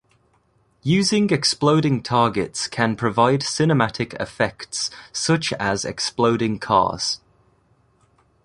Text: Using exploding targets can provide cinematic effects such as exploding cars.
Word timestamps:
Using 0.81 1.29
exploding 1.31 2.01
targets 2.01 2.65
can 2.67 2.95
provide 2.95 3.41
cinematic 3.41 4.19
effects 4.19 4.89
such 5.13 5.53
as 5.53 5.85
exploding 5.85 6.57
cars. 6.57 7.19